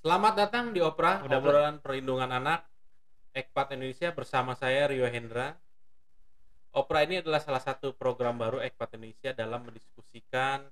Selamat 0.00 0.32
datang 0.32 0.72
di 0.72 0.80
Opera, 0.80 1.20
Udah, 1.20 1.44
obrolan 1.44 1.76
perlindungan 1.76 2.32
anak 2.32 2.64
Ekpat 3.36 3.76
Indonesia 3.76 4.08
bersama 4.16 4.56
saya 4.56 4.88
Rio 4.88 5.04
Hendra. 5.04 5.52
Opera 6.72 7.04
ini 7.04 7.20
adalah 7.20 7.36
salah 7.36 7.60
satu 7.60 7.92
program 7.92 8.40
baru 8.40 8.64
Ekpat 8.64 8.96
Indonesia 8.96 9.36
dalam 9.36 9.60
mendiskusikan 9.68 10.64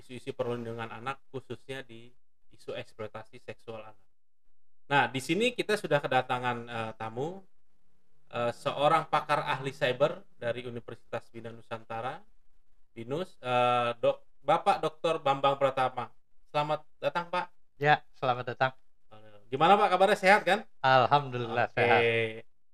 isu-isu 0.00 0.32
perlindungan 0.32 0.88
anak 0.88 1.20
khususnya 1.28 1.84
di 1.84 2.08
isu 2.56 2.72
eksploitasi 2.72 3.44
seksual 3.44 3.84
anak. 3.84 4.00
Nah, 4.88 5.12
di 5.12 5.20
sini 5.20 5.52
kita 5.52 5.76
sudah 5.76 6.00
kedatangan 6.00 6.56
eh, 6.64 6.92
tamu 6.96 7.36
eh, 8.32 8.52
seorang 8.56 9.12
pakar 9.12 9.44
ahli 9.44 9.76
cyber 9.76 10.24
dari 10.40 10.64
Universitas 10.64 11.28
Bina 11.28 11.52
Nusantara, 11.52 12.16
Binus, 12.96 13.36
eh, 13.44 13.92
Dok, 14.00 14.40
Bapak 14.40 14.80
Dr. 14.80 15.20
Bambang 15.20 15.60
Pratama. 15.60 16.08
Selamat 16.48 16.80
datang, 16.96 17.28
Pak. 17.28 17.59
Ya, 17.80 18.04
selamat 18.20 18.52
datang. 18.52 18.72
Gimana 19.48 19.74
Pak 19.74 19.88
kabarnya 19.88 20.18
sehat 20.20 20.44
kan? 20.44 20.68
Alhamdulillah 20.84 21.72
Oke. 21.72 21.80
sehat. 21.80 22.00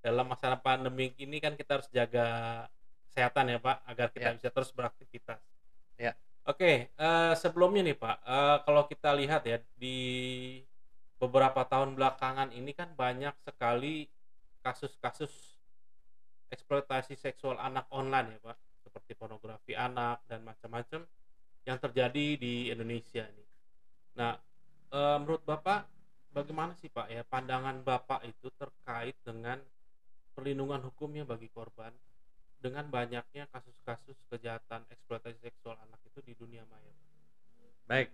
Dalam 0.03 0.27
masa 0.27 0.59
pandemi 0.59 1.15
ini 1.17 1.39
kan 1.39 1.55
kita 1.55 1.79
harus 1.79 1.89
jaga 1.95 2.27
kesehatan 3.07 3.55
ya 3.55 3.59
Pak 3.63 3.87
agar 3.87 4.09
kita 4.11 4.29
Ya. 4.29 4.37
bisa 4.37 4.49
terus 4.51 4.75
beraktivitas. 4.75 5.39
Ya. 5.95 6.13
Oke, 6.43 6.91
eh, 6.91 7.33
sebelumnya 7.39 7.87
nih 7.87 7.97
Pak, 7.97 8.17
eh, 8.19 8.57
kalau 8.67 8.83
kita 8.87 9.15
lihat 9.15 9.47
ya 9.47 9.63
di 9.79 9.97
beberapa 11.23 11.63
tahun 11.63 11.95
belakangan 11.95 12.51
ini 12.51 12.75
kan 12.75 12.91
banyak 12.93 13.33
sekali 13.47 14.11
kasus-kasus 14.61 15.31
eksploitasi 16.51 17.15
seksual 17.15 17.57
anak 17.59 17.87
online 17.95 18.37
ya 18.37 18.53
Pak, 18.53 18.59
seperti 18.83 19.15
pornografi 19.15 19.79
anak 19.79 20.23
dan 20.27 20.43
macam-macam 20.43 21.07
yang 21.63 21.79
terjadi 21.79 22.27
di 22.39 22.71
Indonesia 22.71 23.23
ini. 23.23 23.45
Nah, 24.19 24.39
eh, 24.93 25.17
menurut 25.23 25.43
Bapak 25.43 25.89
bagaimana 26.37 26.77
sih 26.77 26.93
Pak 26.93 27.09
ya 27.09 27.25
pandangan 27.25 27.81
Bapak 27.81 28.21
itu 28.29 28.53
terkait 28.61 29.17
dengan 29.25 29.57
perlindungan 30.37 30.85
hukumnya 30.85 31.25
bagi 31.25 31.49
korban 31.49 31.89
dengan 32.61 32.85
banyaknya 32.93 33.49
kasus-kasus 33.49 34.17
kejahatan 34.29 34.85
eksploitasi 34.93 35.41
seksual 35.41 35.81
anak 35.81 36.01
itu 36.05 36.21
di 36.21 36.37
dunia 36.37 36.65
maya. 36.69 36.95
Baik. 37.89 38.13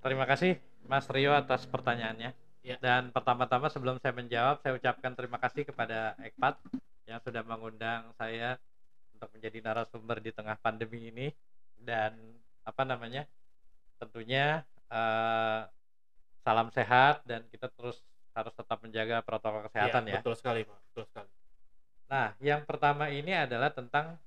Terima 0.00 0.24
kasih 0.24 0.56
Mas 0.88 1.04
Rio 1.12 1.36
atas 1.36 1.68
pertanyaannya. 1.68 2.32
Ya. 2.60 2.76
Dan 2.80 3.12
pertama-tama 3.12 3.68
sebelum 3.72 4.00
saya 4.00 4.12
menjawab, 4.16 4.60
saya 4.60 4.76
ucapkan 4.76 5.12
terima 5.16 5.40
kasih 5.40 5.64
kepada 5.68 6.16
Ekpat 6.20 6.60
yang 7.08 7.20
sudah 7.20 7.42
mengundang 7.44 8.12
saya 8.16 8.56
untuk 9.16 9.32
menjadi 9.36 9.58
narasumber 9.60 10.20
di 10.24 10.30
tengah 10.32 10.56
pandemi 10.60 11.12
ini 11.12 11.28
dan 11.80 12.16
apa 12.64 12.84
namanya? 12.84 13.24
Tentunya 14.00 14.64
eh, 14.88 15.60
salam 16.40 16.68
sehat 16.72 17.24
dan 17.28 17.44
kita 17.52 17.68
terus 17.72 18.00
harus 18.32 18.54
tetap 18.54 18.78
menjaga 18.80 19.20
protokol 19.20 19.66
kesehatan 19.68 20.08
ya. 20.08 20.20
Betul 20.22 20.36
sekali 20.38 20.62
Pak, 20.64 20.78
betul 20.90 21.04
sekali. 21.10 21.30
Nah, 22.10 22.34
yang 22.42 22.66
pertama 22.66 23.06
ini 23.12 23.34
adalah 23.34 23.70
tentang 23.70 24.18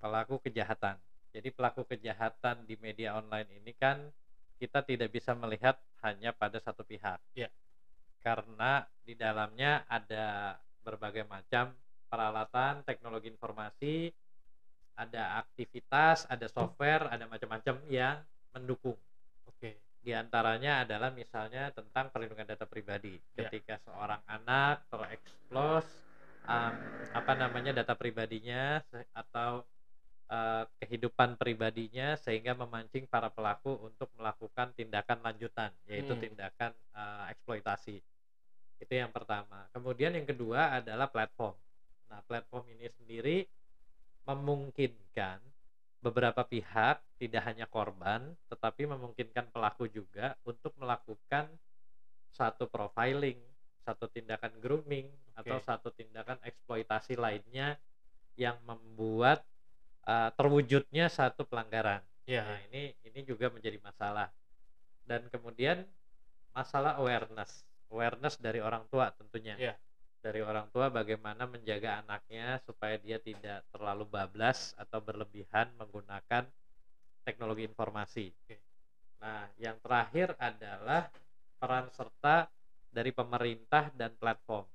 pelaku 0.00 0.40
kejahatan. 0.40 0.96
Jadi 1.34 1.48
pelaku 1.52 1.84
kejahatan 1.84 2.64
di 2.64 2.80
media 2.80 3.18
online 3.18 3.60
ini 3.60 3.72
kan 3.76 4.00
kita 4.58 4.82
tidak 4.82 5.12
bisa 5.12 5.36
melihat 5.36 5.76
hanya 6.02 6.32
pada 6.32 6.58
satu 6.58 6.82
pihak. 6.82 7.20
Iya. 7.36 7.52
Karena 8.18 8.82
di 9.04 9.14
dalamnya 9.14 9.86
ada 9.86 10.56
berbagai 10.82 11.28
macam 11.28 11.76
peralatan, 12.08 12.82
teknologi 12.82 13.28
informasi, 13.28 14.10
ada 14.98 15.38
aktivitas, 15.38 16.26
ada 16.26 16.48
software, 16.50 17.06
ada 17.06 17.28
macam-macam 17.30 17.76
yang 17.86 18.18
mendukung. 18.50 18.98
Oke. 19.46 19.78
Di 20.08 20.16
antaranya 20.16 20.88
adalah 20.88 21.12
misalnya 21.12 21.68
tentang 21.68 22.08
perlindungan 22.08 22.48
data 22.48 22.64
pribadi. 22.64 23.20
Ya. 23.36 23.44
Ketika 23.44 23.76
seorang 23.84 24.24
anak 24.24 24.88
tereksplos 24.88 25.84
um, 26.48 26.72
apa 27.12 27.32
namanya 27.36 27.76
data 27.76 27.92
pribadinya 27.92 28.80
atau 29.12 29.68
uh, 30.32 30.64
kehidupan 30.80 31.36
pribadinya 31.36 32.16
sehingga 32.16 32.56
memancing 32.56 33.04
para 33.04 33.28
pelaku 33.28 33.76
untuk 33.84 34.08
melakukan 34.16 34.72
tindakan 34.72 35.20
lanjutan 35.20 35.76
yaitu 35.84 36.16
Hmm. 36.16 36.24
tindakan 36.24 36.72
uh, 36.96 37.28
eksploitasi. 37.28 38.00
Itu 38.80 38.92
yang 38.96 39.12
pertama. 39.12 39.68
Kemudian 39.76 40.16
yang 40.16 40.24
kedua 40.24 40.80
adalah 40.80 41.12
platform. 41.12 41.52
Nah, 42.08 42.24
platform 42.24 42.64
ini 42.72 42.88
sendiri 42.96 43.44
memungkinkan 44.24 45.36
beberapa 45.98 46.46
pihak 46.46 47.02
tidak 47.18 47.42
hanya 47.42 47.66
korban 47.66 48.34
tetapi 48.46 48.86
memungkinkan 48.86 49.50
pelaku 49.50 49.90
juga 49.90 50.38
untuk 50.46 50.70
melakukan 50.78 51.50
satu 52.30 52.70
profiling, 52.70 53.38
satu 53.82 54.06
tindakan 54.06 54.54
grooming 54.62 55.10
atau 55.34 55.58
Oke. 55.58 55.66
satu 55.66 55.88
tindakan 55.90 56.38
eksploitasi 56.46 57.18
lainnya 57.18 57.74
yang 58.38 58.54
membuat 58.62 59.42
uh, 60.06 60.30
terwujudnya 60.38 61.10
satu 61.10 61.42
pelanggaran. 61.42 61.98
Iya. 62.28 62.46
Nah, 62.46 62.60
ini 62.70 62.94
ini 63.02 63.20
juga 63.26 63.50
menjadi 63.50 63.82
masalah. 63.82 64.30
Dan 65.02 65.26
kemudian 65.32 65.82
masalah 66.54 67.00
awareness. 67.02 67.66
Awareness 67.90 68.38
dari 68.38 68.62
orang 68.62 68.86
tua 68.86 69.10
tentunya. 69.16 69.58
Iya. 69.58 69.74
Dari 70.18 70.42
orang 70.42 70.66
tua 70.74 70.90
bagaimana 70.90 71.46
menjaga 71.46 72.02
anaknya 72.02 72.58
supaya 72.66 72.98
dia 72.98 73.22
tidak 73.22 73.62
terlalu 73.70 74.04
bablas 74.10 74.74
atau 74.74 74.98
berlebihan 74.98 75.70
menggunakan 75.78 76.44
teknologi 77.22 77.64
informasi. 77.64 78.34
Oke. 78.44 78.56
Nah, 79.22 79.46
yang 79.58 79.78
terakhir 79.78 80.34
adalah 80.38 81.10
peran 81.58 81.86
serta 81.94 82.50
dari 82.90 83.10
pemerintah 83.14 83.90
dan 83.94 84.14
platform. 84.18 84.66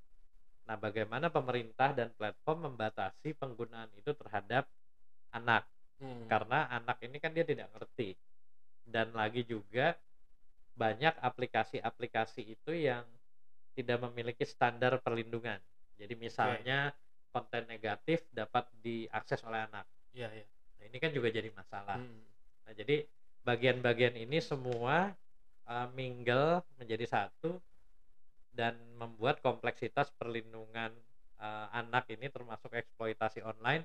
Nah, 0.63 0.79
bagaimana 0.79 1.27
pemerintah 1.27 1.91
dan 1.91 2.15
platform 2.15 2.71
membatasi 2.71 3.35
penggunaan 3.35 3.91
itu 3.99 4.15
terhadap 4.15 4.67
anak? 5.35 5.67
Hmm. 6.03 6.27
karena 6.27 6.67
anak 6.67 6.99
ini 7.05 7.15
kan 7.21 7.31
dia 7.31 7.47
tidak 7.47 7.71
ngerti 7.71 8.17
dan 8.83 9.15
lagi 9.15 9.47
juga 9.47 9.95
banyak 10.75 11.15
aplikasi-aplikasi 11.21 12.43
itu 12.43 12.71
yang 12.75 13.07
tidak 13.73 13.97
memiliki 14.09 14.45
standar 14.45 14.97
perlindungan 15.01 15.59
jadi 15.97 16.13
misalnya 16.17 16.93
konten 17.33 17.65
negatif 17.65 18.25
dapat 18.29 18.69
diakses 18.81 19.41
oleh 19.45 19.65
anak 19.65 19.85
Iya, 20.13 20.29
iya. 20.29 20.45
nah 20.79 20.85
ini 20.85 20.97
kan 21.01 21.11
juga 21.13 21.29
jadi 21.33 21.49
masalah 21.53 21.97
Hmm. 21.97 22.21
nah 22.63 22.73
jadi 22.73 23.03
bagian-bagian 23.43 24.15
ini 24.15 24.39
semua 24.39 25.11
uh, 25.67 25.87
mingle 25.97 26.63
menjadi 26.79 27.05
satu 27.09 27.59
dan 28.53 28.77
membuat 28.95 29.41
kompleksitas 29.41 30.13
perlindungan 30.15 30.93
uh, 31.41 31.67
anak 31.73 32.07
ini 32.13 32.29
termasuk 32.29 32.71
eksploitasi 32.71 33.41
online 33.43 33.83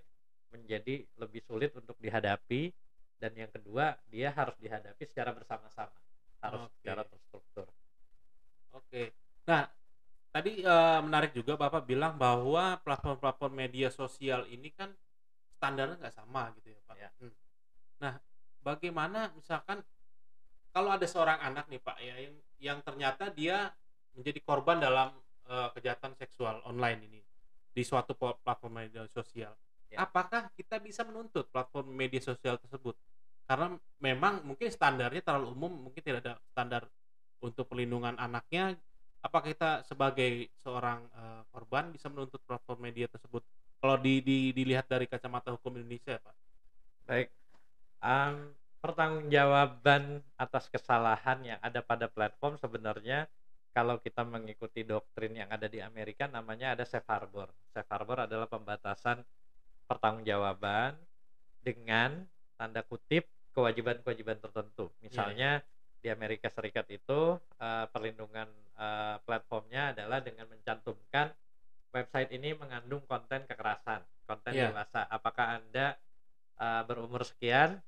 menjadi 0.53 1.05
lebih 1.17 1.41
sulit 1.45 1.73
untuk 1.77 1.97
dihadapi 1.99 2.71
dan 3.19 3.33
yang 3.35 3.51
kedua 3.51 3.97
dia 4.13 4.31
harus 4.31 4.55
dihadapi 4.63 5.03
secara 5.09 5.35
bersama-sama 5.35 5.93
harus 6.45 6.69
Oke. 6.69 6.75
secara 6.81 7.03
terstruktur 7.09 7.67
Oke. 8.73 9.11
Nah, 9.49 9.65
tadi 10.33 10.63
eh, 10.63 11.01
menarik 11.03 11.33
juga 11.33 11.57
Bapak 11.57 11.89
bilang 11.89 12.17
bahwa 12.21 12.79
platform-platform 12.85 13.53
media 13.55 13.89
sosial 13.89 14.45
ini 14.49 14.71
kan 14.73 14.93
standarnya 15.59 15.99
nggak 15.99 16.17
sama 16.17 16.53
gitu 16.61 16.73
ya 16.73 16.81
Pak. 16.87 16.97
Ya. 16.97 17.11
Hmm. 17.19 17.35
Nah, 17.99 18.15
bagaimana 18.63 19.33
misalkan 19.35 19.83
kalau 20.71 20.95
ada 20.95 21.07
seorang 21.09 21.41
anak 21.43 21.67
nih 21.67 21.83
Pak 21.83 21.99
ya 21.99 22.15
yang, 22.21 22.37
yang 22.61 22.79
ternyata 22.85 23.33
dia 23.33 23.73
menjadi 24.15 24.41
korban 24.45 24.79
dalam 24.79 25.15
eh, 25.49 25.69
kejahatan 25.75 26.15
seksual 26.15 26.63
online 26.69 27.01
ini 27.09 27.21
di 27.73 27.83
suatu 27.87 28.15
platform 28.19 28.87
media 28.87 29.07
sosial. 29.11 29.55
Ya. 29.89 30.05
Apakah 30.05 30.53
kita 30.53 30.83
bisa 30.83 31.07
menuntut 31.07 31.49
platform 31.49 31.95
media 31.95 32.21
sosial 32.21 32.61
tersebut? 32.61 32.99
Karena 33.49 33.73
memang 34.05 34.45
mungkin 34.45 34.69
standarnya 34.69 35.25
terlalu 35.25 35.57
umum, 35.57 35.89
mungkin 35.89 36.03
tidak 36.05 36.21
ada 36.21 36.35
standar 36.53 36.85
untuk 37.41 37.65
perlindungan 37.71 38.19
anaknya 38.21 38.77
apakah 39.25 39.49
kita 39.51 39.71
sebagai 39.89 40.51
seorang 40.63 41.05
eh, 41.13 41.43
korban 41.53 41.91
bisa 41.95 42.07
menuntut 42.13 42.41
platform 42.47 42.81
media 42.91 43.07
tersebut 43.11 43.43
kalau 43.79 43.97
di, 44.01 44.21
di- 44.23 44.53
dilihat 44.55 44.87
dari 44.91 45.07
kacamata 45.07 45.55
hukum 45.55 45.79
Indonesia 45.79 46.19
pak 46.23 46.37
baik 47.09 47.29
Em, 47.99 48.55
pertanggungjawaban 48.79 50.23
atas 50.39 50.71
kesalahan 50.71 51.39
yang 51.43 51.59
ada 51.59 51.83
pada 51.83 52.07
platform 52.07 52.55
sebenarnya 52.63 53.27
kalau 53.75 53.99
kita 53.99 54.23
mengikuti 54.23 54.87
doktrin 54.87 55.35
yang 55.35 55.51
ada 55.51 55.67
di 55.67 55.83
Amerika 55.83 56.31
namanya 56.31 56.79
ada 56.79 56.87
safe 56.87 57.07
harbor. 57.11 57.51
Safe 57.75 57.87
harbor 57.91 58.27
adalah 58.27 58.47
pembatasan 58.47 59.23
pertanggungjawaban 59.91 60.95
dengan 61.63 62.23
tanda 62.55 62.87
kutip 62.87 63.27
kewajiban-kewajiban 63.55 64.39
tertentu. 64.39 64.95
Misalnya 65.03 65.63
di 65.99 66.09
Amerika 66.09 66.47
Serikat 66.49 66.87
itu 66.91 67.37
eh, 67.59 67.87
perlindungan 67.91 68.49
eh, 68.79 69.17
platformnya 69.27 69.95
adalah 69.97 70.23
dengan 70.23 70.47
mencantumkan 70.47 71.31
website 71.91 72.31
ini 72.37 72.53
mengandung 72.55 73.03
konten 73.09 73.43
kekerasan, 73.49 74.05
konten 74.29 74.53
Iya. 74.55 74.71
dewasa. 74.71 75.07
Apakah 75.09 75.59
Anda 75.61 75.97
eh, 76.59 76.83
berumur 76.87 77.23
sekian? 77.27 77.79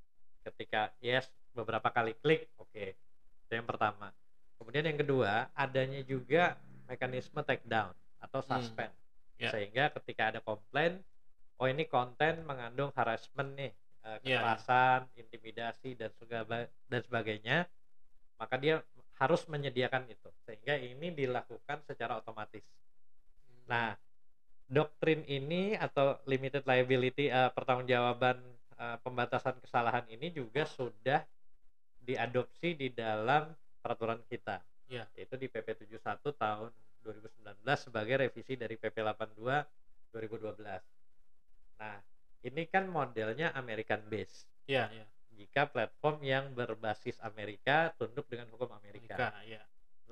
Ketika 0.40 0.90
yes 1.04 1.28
beberapa 1.52 1.90
kali 1.92 2.16
klik, 2.16 2.48
oke. 2.56 2.96
Itu 3.46 3.52
yang 3.52 3.66
pertama. 3.68 4.08
Kemudian 4.56 4.86
yang 4.88 4.98
kedua, 5.00 5.48
adanya 5.52 6.00
juga 6.04 6.56
mekanisme 6.88 7.40
take 7.44 7.64
down 7.66 7.92
atau 8.20 8.40
Hmm, 8.44 8.48
suspend. 8.60 8.92
ya. 9.36 9.50
Sehingga 9.52 9.92
ketika 10.00 10.32
ada 10.32 10.40
komplain, 10.40 11.00
oh 11.60 11.68
ini 11.68 11.84
konten 11.88 12.44
mengandung 12.44 12.92
harassment 12.96 13.52
nih, 13.56 13.72
iya. 14.24 14.40
kekerasan, 14.40 15.08
intimidasi 15.16 15.96
dan 15.96 16.08
segala 16.16 16.68
dan 16.88 17.00
sebagainya, 17.04 17.68
maka 18.40 18.56
dia 18.56 18.80
harus 19.20 19.44
menyediakan 19.46 20.08
itu. 20.08 20.32
Sehingga 20.48 20.80
ini 20.80 21.12
dilakukan 21.12 21.84
secara 21.84 22.16
otomatis. 22.16 22.64
Nah, 23.68 23.92
doktrin 24.64 25.20
ini 25.28 25.76
atau 25.76 26.16
limited 26.24 26.64
liability 26.64 27.28
eh, 27.28 27.52
pertanggungjawaban 27.52 28.40
eh, 28.80 28.98
pembatasan 29.04 29.60
kesalahan 29.60 30.08
ini 30.08 30.32
juga 30.32 30.64
sudah 30.64 31.20
diadopsi 32.00 32.80
di 32.80 32.88
dalam 32.96 33.52
peraturan 33.84 34.24
kita. 34.24 34.64
Iya. 34.88 35.04
Yaitu 35.14 35.36
di 35.36 35.46
PP 35.52 35.84
71 35.84 36.32
tahun 36.34 36.72
2019 37.04 37.60
sebagai 37.76 38.14
revisi 38.24 38.56
dari 38.56 38.80
PP 38.80 39.04
82 39.04 40.16
2012. 40.16 40.64
Nah, 41.80 41.96
ini 42.44 42.62
kan 42.66 42.88
modelnya 42.88 43.52
American 43.52 44.00
based. 44.08 44.48
Iya, 44.64 44.88
iya. 44.90 45.06
Jika 45.40 45.72
platform 45.72 46.20
yang 46.20 46.52
berbasis 46.52 47.16
Amerika 47.24 47.96
tunduk 47.96 48.28
dengan 48.28 48.44
hukum 48.52 48.68
Amerika. 48.76 49.16
Amerika, 49.16 49.40
iya. 49.48 49.62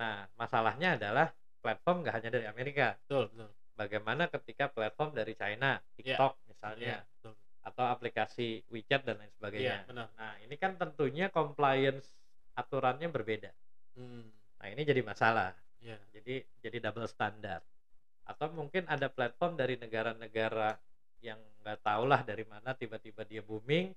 Nah, 0.00 0.25
masalahnya 0.40 0.96
adalah 0.96 1.28
platform 1.60 2.00
nggak 2.00 2.14
hanya 2.16 2.30
dari 2.32 2.46
Amerika. 2.48 2.96
Betul, 3.04 3.28
betul. 3.36 3.50
Bagaimana 3.76 4.25
ketika 4.32 4.72
platform 4.72 5.12
dari 5.12 5.36
China, 5.36 5.76
Iya. 5.76 6.16
TikTok 6.16 6.32
Iya, 6.32 6.46
misalnya, 6.48 6.96
betul. 7.04 7.34
atau 7.60 7.84
aplikasi 7.92 8.64
WeChat 8.72 9.04
dan 9.04 9.20
lain 9.20 9.32
sebagainya. 9.36 9.84
benar. 9.84 10.08
Nah, 10.16 10.34
ini 10.40 10.56
kan 10.56 10.80
tentunya 10.80 11.28
compliance 11.28 12.16
aturannya 12.56 13.12
berbeda. 13.12 13.52
Hmm, 14.00 14.32
Nah, 14.58 14.66
ini 14.72 14.82
jadi 14.82 15.04
masalah. 15.04 15.52
iya. 15.84 16.00
Jadi 16.16 16.40
jadi 16.64 16.88
double 16.88 17.04
standar. 17.06 17.60
Atau 18.25 18.48
mungkin 18.56 18.88
ada 18.88 19.12
platform 19.12 19.60
dari 19.60 19.76
negara-negara 19.76 20.80
yang 21.20 21.38
nggak 21.62 21.84
tahu 21.84 22.08
lah 22.08 22.25
dari 22.25 22.42
mana 22.48 22.72
tiba-tiba 22.75 23.22
dia 23.28 23.42
booming, 23.44 23.92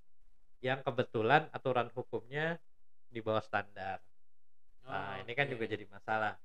yang 0.62 0.80
kebetulan 0.86 1.50
aturan 1.52 1.90
hukumnya 1.94 2.58
di 3.10 3.19
bawah 3.19 3.44
standar. 3.44 4.00
Nah, 4.86 5.18
Oh, 5.18 5.22
ini 5.22 5.34
kan 5.38 5.46
juga 5.50 5.66
jadi 5.69 5.86
masalah. 5.90 6.38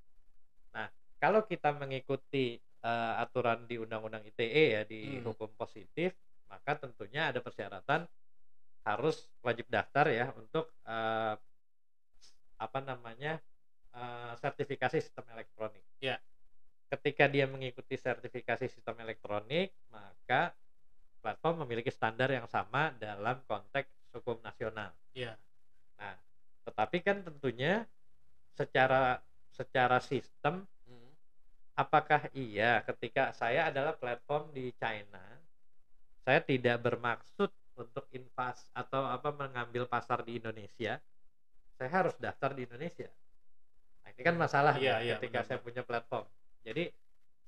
Nah, 0.75 0.89
kalau 1.21 1.45
kita 1.45 1.73
mengikuti 1.77 2.59
eh, 2.61 3.15
aturan 3.23 3.67
di 3.67 3.77
Undang-Undang 3.83 4.25
ITE 4.31 4.65
ya 4.77 4.83
di 4.87 5.19
Hmm. 5.19 5.27
hukum 5.27 5.51
positif, 5.57 6.15
maka 6.49 6.79
tentunya 6.79 7.31
ada 7.33 7.41
persyaratan 7.43 8.07
harus 8.87 9.27
wajib 9.43 9.67
daftar 9.69 10.07
ya 10.13 10.27
untuk 10.39 10.71
eh, 10.87 11.35
apa 12.57 12.79
namanya 12.81 13.41
eh, 13.97 14.33
sertifikasi 14.41 14.99
sistem 15.01 15.25
elektronik. 15.33 15.85
Ya. 16.01 16.17
Ketika 16.87 17.27
dia 17.27 17.51
mengikuti 17.51 17.99
sertifikasi 17.99 18.71
sistem 18.71 18.97
elektronik, 19.03 19.75
maka 19.91 20.55
platform 21.25 21.67
memiliki 21.67 21.91
standar 21.91 22.31
yang 22.31 22.47
sama 22.47 22.95
dalam 22.95 23.43
konteks 23.51 23.91
hukum 24.17 24.39
nasional. 24.43 24.91
Iya. 25.15 25.39
Nah, 25.99 26.17
tetapi 26.67 26.99
kan 27.07 27.17
tentunya 27.27 27.85
secara 28.59 29.21
secara 29.53 29.99
sistem 30.03 30.67
Hmm, 30.87 31.11
apakah 31.83 32.31
iya 32.35 32.83
ketika 32.89 33.35
saya 33.41 33.71
adalah 33.71 33.95
platform 33.99 34.55
di 34.57 34.71
China 34.81 35.25
saya 36.27 36.41
tidak 36.43 36.77
bermaksud 36.83 37.51
untuk 37.77 38.05
invest 38.13 38.69
atau 38.75 39.03
apa 39.07 39.31
mengambil 39.33 39.85
pasar 39.89 40.25
di 40.27 40.41
Indonesia 40.41 40.99
saya 41.77 41.91
harus 41.93 42.17
daftar 42.17 42.51
di 42.57 42.63
Indonesia. 42.69 43.11
Nah, 44.03 44.09
ini 44.15 44.23
kan 44.29 44.37
masalah 44.39 44.75
Iya, 44.79 44.93
nih 45.01 45.07
iya, 45.07 45.15
ketika 45.17 45.41
benar, 45.41 45.47
saya 45.47 45.59
punya 45.61 45.83
platform. 45.85 46.27
Jadi 46.67 46.93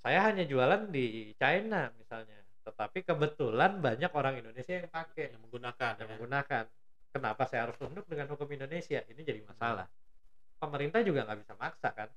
saya 0.04 0.20
hanya 0.28 0.44
jualan 0.48 0.82
di 0.96 1.32
China 1.40 1.90
misalnya 2.00 2.38
tetapi 2.68 3.00
kebetulan 3.00 3.80
banyak 3.80 4.12
orang 4.12 4.44
Indonesia 4.44 4.76
yang 4.76 4.92
pakai 4.92 5.32
yang 5.32 5.40
menggunakan 5.40 5.92
yang 5.96 6.04
ya. 6.04 6.12
menggunakan. 6.12 6.64
Kenapa 7.08 7.48
saya 7.48 7.64
harus 7.64 7.80
tunduk 7.80 8.04
dengan 8.04 8.28
hukum 8.28 8.44
Indonesia? 8.52 9.00
Ini 9.00 9.20
jadi 9.24 9.40
masalah. 9.40 9.88
Pemerintah 10.60 11.00
juga 11.00 11.24
nggak 11.24 11.40
bisa 11.40 11.54
maksa 11.56 11.88
kan? 11.96 12.12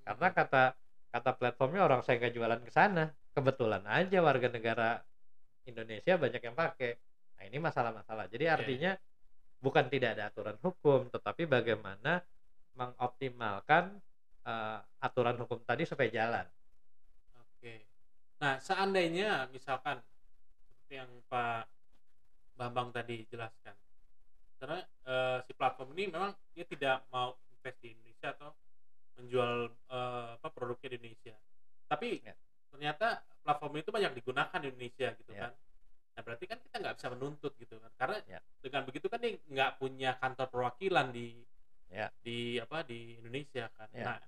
Karena 0.00 0.28
kata 0.32 0.64
kata 1.12 1.30
platformnya 1.36 1.84
orang 1.84 2.00
saya 2.00 2.16
nggak 2.24 2.32
jualan 2.32 2.60
ke 2.64 2.72
sana. 2.72 3.12
Kebetulan 3.36 3.84
aja 3.84 4.18
warga 4.24 4.48
negara 4.48 5.04
Indonesia 5.68 6.16
banyak 6.16 6.40
yang 6.40 6.56
pakai. 6.56 6.96
Nah 7.36 7.44
ini 7.44 7.58
masalah-masalah. 7.60 8.32
Jadi 8.32 8.48
Iya, 8.48 8.56
artinya 8.56 8.92
bukan 9.60 9.92
tidak 9.92 10.16
ada 10.16 10.32
aturan 10.32 10.56
hukum 10.64 11.12
tetapi 11.12 11.44
bagaimana 11.44 12.24
mengoptimalkan 12.72 14.00
eh, 14.48 14.78
aturan 15.04 15.36
hukum 15.36 15.60
tadi 15.68 15.84
supaya 15.84 16.08
jalan. 16.08 16.46
Nah, 18.36 18.60
seandainya 18.60 19.48
misalkan 19.48 19.96
seperti 20.68 21.00
yang 21.00 21.08
Pak 21.32 21.64
Bambang 22.56 22.92
tadi 22.92 23.24
jelaskan, 23.32 23.72
karena 24.60 24.80
eh, 25.08 25.38
si 25.48 25.52
platform 25.56 25.92
ini 25.96 26.12
memang 26.12 26.32
dia 26.52 26.64
tidak 26.68 27.04
mau 27.08 27.36
invest 27.52 27.80
di 27.80 27.96
Indonesia 27.96 28.36
atau 28.36 28.50
menjual 29.16 29.72
eh, 29.72 30.28
apa 30.36 30.48
produknya 30.52 30.88
di 30.92 30.96
Indonesia, 31.00 31.36
tapi 31.88 32.20
Ya. 32.20 32.36
ternyata 32.72 33.24
platform 33.40 33.80
itu 33.80 33.88
banyak 33.92 34.12
digunakan 34.20 34.58
di 34.60 34.68
Indonesia 34.68 35.08
gitu 35.16 35.32
Ya. 35.32 35.48
kan. 35.48 35.52
Nah, 36.16 36.20
berarti 36.24 36.44
kan 36.48 36.58
kita 36.60 36.76
nggak 36.80 36.96
bisa 37.00 37.08
menuntut 37.12 37.52
gitu 37.56 37.76
kan, 37.80 37.92
karena 37.96 38.16
Ya. 38.28 38.40
dengan 38.60 38.82
begitu 38.84 39.08
kan 39.08 39.20
dia 39.20 39.36
nggak 39.48 39.80
punya 39.80 40.16
kantor 40.20 40.48
perwakilan 40.52 41.08
di 41.12 41.40
Ya. 41.88 42.12
di 42.20 42.60
apa 42.60 42.84
di 42.84 43.16
Indonesia 43.16 43.72
kan. 43.72 43.88
Ya. 43.96 44.12
Nah, 44.12 44.18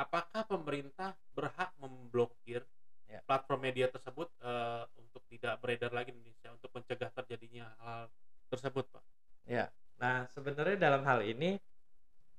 apakah 0.00 0.48
pemerintah 0.48 1.12
berhak 1.36 1.76
memblokir 1.76 2.64
Ya. 3.10 3.20
platform 3.26 3.66
media 3.66 3.90
tersebut 3.90 4.30
eh, 4.38 4.84
untuk 5.02 5.22
tidak 5.26 5.58
beredar 5.58 5.90
lagi 5.90 6.14
di 6.14 6.22
Indonesia 6.22 6.54
untuk 6.54 6.70
mencegah 6.70 7.10
terjadinya 7.10 7.66
hal 7.82 8.06
tersebut, 8.46 8.86
Pak? 8.86 9.02
Ya, 9.50 9.66
nah 9.98 10.30
sebenarnya 10.30 10.78
dalam 10.78 11.02
hal 11.02 11.26
ini 11.26 11.58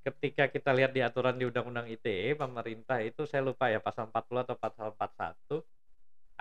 ketika 0.01 0.47
kita 0.47 0.71
lihat 0.71 0.95
di 0.95 1.03
aturan 1.03 1.35
di 1.35 1.45
Undang-Undang 1.45 1.91
ITE, 1.91 2.33
pemerintah 2.39 3.03
itu 3.03 3.27
saya 3.27 3.45
lupa 3.45 3.69
ya 3.69 3.83
pasal 3.83 4.09
40 4.09 4.47
atau 4.47 4.55
pasal 4.55 4.87
41 4.95 5.61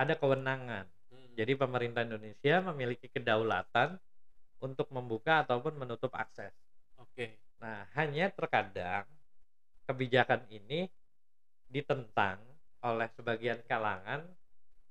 ada 0.01 0.15
kewenangan. 0.17 0.87
Hmm. 1.13 1.29
Jadi 1.37 1.53
pemerintah 1.59 2.07
Indonesia 2.07 2.55
memiliki 2.73 3.11
kedaulatan 3.13 4.01
untuk 4.65 4.89
membuka 4.95 5.45
ataupun 5.45 5.77
menutup 5.77 6.13
akses. 6.17 6.53
Oke. 6.97 7.37
Nah, 7.61 7.85
hanya 7.97 8.33
terkadang 8.33 9.05
kebijakan 9.85 10.47
ini 10.49 10.89
ditentang 11.69 12.41
oleh 12.81 13.09
sebagian 13.13 13.61
kalangan 13.69 14.25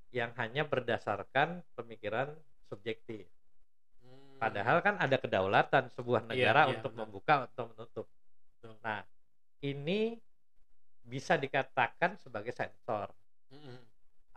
yang 0.09 0.33
hanya 0.37 0.65
berdasarkan 0.65 1.61
pemikiran 1.77 2.33
subjektif. 2.69 3.25
Hmm. 4.01 4.37
Padahal 4.41 4.81
kan 4.81 4.97
ada 4.97 5.17
kedaulatan 5.17 5.89
sebuah 5.93 6.25
Iya, 6.25 6.29
negara 6.29 6.61
iya, 6.69 6.77
untuk 6.77 6.93
membuka 6.97 7.45
atau 7.49 7.69
menutup. 7.73 8.05
Betul. 8.57 8.73
Nah, 8.81 9.01
ini 9.61 10.17
bisa 11.05 11.35
dikatakan 11.39 12.21
sebagai 12.21 12.53
sensor 12.53 13.09
Mm-mm. 13.49 13.81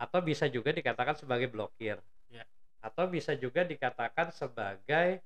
atau 0.01 0.19
bisa 0.25 0.49
juga 0.49 0.73
dikatakan 0.73 1.13
sebagai 1.17 1.49
blokir. 1.49 2.01
Iya. 2.29 2.43
Atau 2.81 3.07
bisa 3.09 3.37
juga 3.37 3.61
dikatakan 3.63 4.33
sebagai 4.33 5.21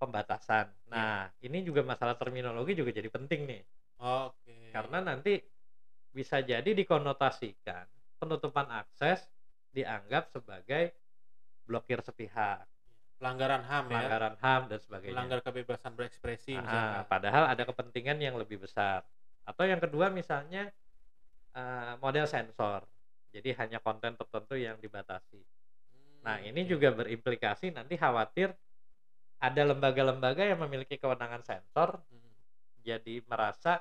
pembatasan. 0.00 0.66
Iya. 0.68 0.88
Nah, 0.90 1.18
ini 1.44 1.62
juga 1.64 1.84
masalah 1.84 2.16
terminologi 2.16 2.72
juga 2.76 2.90
jadi 2.92 3.08
penting 3.12 3.40
nih. 3.46 3.62
Oke. 3.98 4.72
Karena 4.72 4.98
nanti 5.02 5.42
bisa 6.18 6.42
jadi 6.42 6.66
dikonotasikan 6.66 7.86
penutupan 8.18 8.66
akses 8.74 9.22
dianggap 9.70 10.34
sebagai 10.34 10.90
blokir 11.62 12.02
sepihak, 12.02 12.66
pelanggaran 13.22 13.62
HAM 13.62 13.84
ya, 13.86 13.90
pelanggaran 13.94 14.34
HAM 14.42 14.62
dan 14.66 14.78
sebagainya. 14.82 15.12
melanggar 15.14 15.40
kebebasan 15.46 15.92
berekspresi 15.94 16.58
Ah, 16.58 16.62
misalkan. 16.66 17.04
padahal 17.06 17.44
ada 17.54 17.62
kepentingan 17.62 18.18
yang 18.18 18.34
lebih 18.34 18.58
besar. 18.58 19.06
Atau 19.46 19.62
yang 19.68 19.78
kedua 19.78 20.10
misalnya 20.10 20.72
eh, 21.54 21.94
model 22.02 22.26
sensor. 22.26 22.82
Jadi 23.30 23.52
hanya 23.54 23.78
konten 23.78 24.16
tertentu 24.16 24.56
yang 24.56 24.80
dibatasi. 24.80 25.38
Nah, 26.24 26.40
Hmm, 26.40 26.48
ini 26.50 26.64
oke. 26.66 26.70
juga 26.72 26.88
berimplikasi 26.96 27.70
nanti 27.70 27.94
khawatir 27.94 28.50
ada 29.38 29.62
lembaga-lembaga 29.62 30.42
yang 30.42 30.58
memiliki 30.66 30.98
kewenangan 30.98 31.46
sensor 31.46 32.02
Mm. 32.10 32.32
jadi 32.82 33.22
merasa 33.30 33.78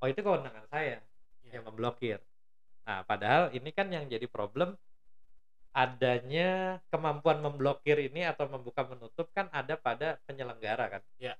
oh 0.00 0.08
itu 0.08 0.20
kewenangan 0.24 0.64
saya 0.72 1.04
Iya. 1.46 1.60
yang 1.60 1.64
memblokir. 1.70 2.18
Nah, 2.86 3.02
padahal 3.06 3.50
ini 3.54 3.70
kan 3.74 3.86
yang 3.90 4.06
jadi 4.06 4.26
problem 4.30 4.74
adanya 5.76 6.80
kemampuan 6.88 7.44
memblokir 7.44 8.00
ini 8.08 8.24
atau 8.24 8.48
membuka 8.48 8.82
menutup 8.88 9.28
kan 9.36 9.46
ada 9.52 9.76
pada 9.76 10.16
penyelenggara 10.24 10.88
kan. 10.88 11.02
Ya. 11.20 11.36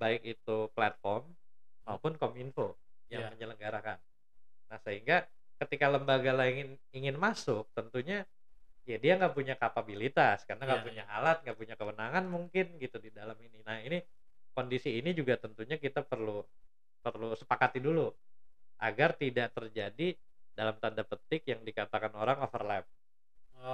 Baik 0.00 0.24
itu 0.24 0.72
platform 0.72 1.28
maupun 1.84 2.16
kominfo 2.16 2.80
yang 3.12 3.28
Ya. 3.28 3.30
menyelenggarakan. 3.36 4.00
Nah, 4.72 4.78
sehingga 4.80 5.28
ketika 5.60 5.86
lembaga 5.92 6.32
lain 6.34 6.80
ingin 6.90 7.14
masuk 7.20 7.68
tentunya 7.76 8.26
ya 8.84 8.98
dia 9.00 9.16
nggak 9.16 9.32
punya 9.32 9.54
kapabilitas 9.56 10.44
karena 10.44 10.64
nggak 10.66 10.82
Ya, 10.82 10.86
punya 10.88 11.04
alat 11.08 11.38
nggak 11.46 11.56
punya 11.56 11.74
kewenangan 11.78 12.24
mungkin 12.28 12.76
gitu 12.82 13.00
di 13.00 13.08
dalam 13.14 13.36
ini 13.40 13.62
nah 13.64 13.80
ini 13.80 14.02
kondisi 14.52 15.00
ini 15.00 15.16
juga 15.16 15.40
tentunya 15.40 15.80
kita 15.80 16.04
perlu 16.04 16.44
perlu 17.00 17.32
sepakati 17.36 17.80
dulu 17.80 18.12
agar 18.78 19.14
tidak 19.18 19.54
terjadi 19.54 20.16
dalam 20.54 20.76
tanda 20.78 21.02
petik 21.02 21.42
yang 21.50 21.60
dikatakan 21.66 22.12
orang 22.14 22.38
overlap. 22.42 22.86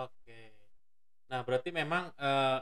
Oke. 0.04 0.42
Nah, 1.30 1.40
berarti 1.46 1.70
memang 1.70 2.10
eh, 2.18 2.58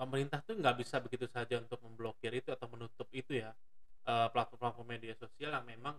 pemerintah 0.00 0.40
tuh 0.44 0.56
nggak 0.60 0.76
bisa 0.80 0.96
begitu 1.04 1.26
saja 1.28 1.60
untuk 1.60 1.80
memblokir 1.84 2.32
itu 2.32 2.50
atau 2.52 2.66
menutup 2.72 3.08
itu 3.12 3.40
ya 3.40 3.50
eh, 4.06 4.28
platform-platform 4.32 4.88
media 4.88 5.14
sosial 5.16 5.52
yang 5.56 5.66
memang 5.66 5.96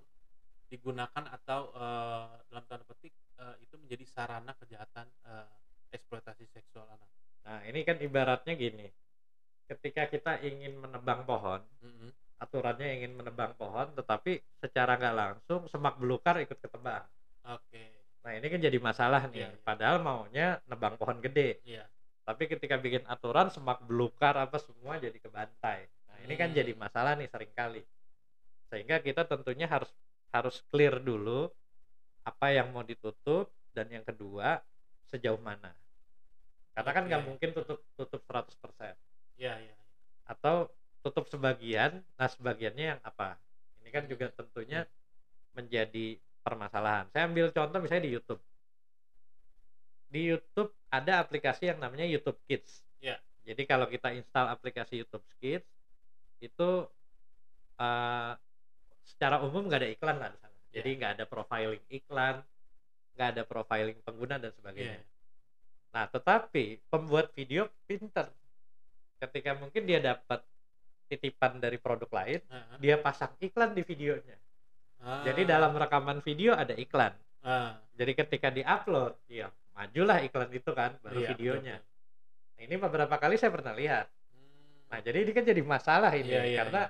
digunakan 0.72 1.24
atau 1.36 1.72
eh, 1.75 2.27
dalam 2.51 2.65
tanda 2.70 2.86
petik 2.88 3.13
eh, 3.39 3.55
itu 3.63 3.75
menjadi 3.81 4.05
sarana 4.08 4.55
kejahatan 4.55 5.08
eh, 5.27 5.50
eksploitasi 5.91 6.48
seksual 6.48 6.88
anak. 6.88 7.10
Nah, 7.43 7.60
ini 7.67 7.84
kan 7.84 7.98
ibaratnya 8.00 8.53
gini. 8.55 8.88
Ketika 9.67 10.08
kita 10.12 10.43
ingin 10.43 10.79
menebang 10.79 11.24
pohon, 11.27 11.63
Mm-mm. 11.84 11.91
Aturannya 12.42 12.98
ingin 12.98 13.14
menebang 13.14 13.54
pohon, 13.54 13.94
tetapi 13.94 14.42
secara 14.58 14.98
nggak 14.98 15.16
langsung 15.16 15.70
semak 15.70 16.02
belukar 16.02 16.42
ikut 16.42 16.58
ketebang. 16.58 17.06
Oke. 17.46 18.02
Nah, 18.26 18.34
ini 18.38 18.48
kan 18.50 18.60
jadi 18.62 18.78
masalah 18.82 19.30
nih. 19.30 19.46
Iya, 19.46 19.50
iya. 19.54 19.62
Padahal 19.62 19.98
maunya 20.02 20.48
nebang 20.66 20.98
pohon 20.98 21.22
gede. 21.22 21.62
Iya. 21.62 21.86
Tapi 22.26 22.50
ketika 22.50 22.78
bikin 22.82 23.06
aturan 23.06 23.50
semak 23.54 23.82
belukar 23.86 24.38
apa 24.38 24.58
semua 24.58 24.98
jadi 24.98 25.18
kebantai. 25.18 25.86
Nah, 26.10 26.18
ini 26.26 26.34
kan 26.38 26.50
Hmm. 26.54 26.58
jadi 26.58 26.72
masalah 26.78 27.14
nih 27.18 27.30
sering 27.30 27.54
kali. 27.54 27.82
Sehingga 28.70 29.02
kita 29.02 29.26
tentunya 29.26 29.66
harus 29.70 29.90
harus 30.32 30.64
clear 30.74 30.98
dulu 31.02 31.50
apa 32.24 32.54
yang 32.54 32.70
mau 32.74 32.86
ditutup 32.86 33.50
dan 33.74 33.90
yang 33.90 34.06
kedua 34.06 34.62
sejauh 35.10 35.42
mana. 35.42 35.74
Karena 36.72 36.92
kan 36.94 37.04
nggak 37.10 37.22
Oke. 37.26 37.28
mungkin 37.28 37.50
tutup 37.52 37.80
tutup 38.00 38.22
100% 38.30 38.96
Iya, 39.36 39.60
iya. 39.60 39.76
atau 40.24 40.70
tutup 41.01 41.25
sebagian, 41.27 42.01
nah 42.15 42.29
sebagiannya 42.29 42.86
yang 42.98 43.01
apa? 43.01 43.38
Ini 43.81 43.89
kan 43.89 44.03
juga 44.05 44.29
tentunya 44.31 44.86
menjadi 45.58 46.17
permasalahan. 46.46 47.10
Saya 47.12 47.27
ambil 47.29 47.50
contoh 47.53 47.79
misalnya 47.81 48.05
di 48.08 48.13
YouTube. 48.13 48.41
Di 50.12 50.22
YouTube 50.27 50.72
ada 50.91 51.24
aplikasi 51.24 51.72
yang 51.72 51.79
namanya 51.79 52.05
YouTube 52.05 52.38
Kids. 52.46 52.84
Iya. 53.01 53.17
Jadi 53.46 53.63
kalau 53.65 53.89
kita 53.89 54.13
install 54.13 54.53
aplikasi 54.53 55.01
YouTube 55.01 55.25
Kids 55.41 55.67
itu 56.41 56.70
eh, 57.81 58.31
secara 59.05 59.41
umum 59.41 59.65
nggak 59.65 59.81
ada 59.81 59.89
iklan 59.89 60.17
lah 60.22 60.29
di 60.29 60.38
sana. 60.38 60.58
Jadi 60.72 60.89
Iya. 60.93 60.98
nggak 61.01 61.12
ada 61.17 61.25
profiling 61.27 61.84
iklan, 61.89 62.36
nggak 63.17 63.27
ada 63.38 63.43
profiling 63.43 64.00
pengguna 64.05 64.36
dan 64.38 64.51
sebagainya. 64.55 65.01
Nah, 65.91 66.08
tetapi 66.08 66.79
pembuat 66.88 67.36
video 67.36 67.67
pinter. 67.84 68.31
Ketika 69.20 69.53
mungkin 69.60 69.84
dia 69.86 70.00
dapat 70.00 70.41
titipan 71.12 71.60
dari 71.60 71.75
produk 71.75 72.08
lain, 72.08 72.39
Heeh. 72.39 72.75
dia 72.80 72.96
pasang 72.96 73.36
iklan 73.44 73.75
di 73.75 73.84
videonya. 73.84 74.39
Ah. 75.03 75.27
Jadi 75.27 75.44
dalam 75.44 75.75
rekaman 75.75 76.24
video 76.24 76.56
ada 76.56 76.72
iklan. 76.72 77.12
Ah. 77.44 77.75
Jadi 78.00 78.15
ketika 78.15 78.48
diupload, 78.48 79.20
ya 79.27 79.51
majulah 79.75 80.24
iklan 80.24 80.48
itu 80.56 80.72
kan, 80.72 80.96
baru 81.03 81.20
Iya, 81.20 81.30
videonya. 81.36 81.77
betul, 81.84 81.89
Nah, 82.56 82.62
ini 82.70 82.75
beberapa 82.77 83.15
kali 83.18 83.36
saya 83.41 83.50
pernah 83.50 83.74
lihat. 83.74 84.06
Hmm. 84.32 84.88
Nah, 84.94 85.00
jadi 85.01 85.18
ini 85.25 85.32
kan 85.34 85.44
jadi 85.44 85.62
masalah 85.65 86.12
ini 86.13 86.30
Iya, 86.30 86.44
iya, 86.46 86.58
karena 86.62 86.82